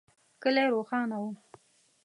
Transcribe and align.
کلی 0.41 0.63
روښانه 0.73 1.17
و. 1.23 1.25